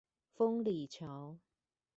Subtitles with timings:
[0.33, 1.37] 豐里橋